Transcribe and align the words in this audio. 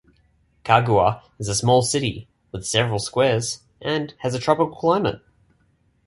Cagua 0.65 1.21
is 1.37 1.47
a 1.47 1.53
small 1.53 1.83
city 1.83 2.27
with 2.51 2.65
several 2.65 2.97
squares 2.97 3.61
and 3.79 4.15
has 4.21 4.33
a 4.33 4.39
tropical 4.39 4.75
climate. 4.75 5.21